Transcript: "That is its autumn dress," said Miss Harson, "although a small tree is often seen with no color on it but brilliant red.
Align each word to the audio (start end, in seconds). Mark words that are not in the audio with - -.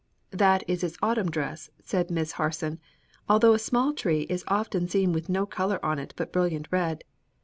"That 0.31 0.63
is 0.67 0.83
its 0.83 0.97
autumn 1.03 1.29
dress," 1.29 1.69
said 1.83 2.09
Miss 2.09 2.31
Harson, 2.31 2.79
"although 3.29 3.53
a 3.53 3.59
small 3.59 3.93
tree 3.93 4.21
is 4.31 4.43
often 4.47 4.87
seen 4.87 5.13
with 5.13 5.29
no 5.29 5.45
color 5.45 5.77
on 5.85 5.99
it 5.99 6.15
but 6.17 6.33
brilliant 6.33 6.67
red. 6.71 7.03